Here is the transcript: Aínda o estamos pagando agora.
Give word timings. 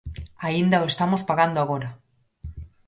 Aínda 0.47 0.83
o 0.83 0.89
estamos 0.91 1.25
pagando 1.29 1.57
agora. 1.59 1.89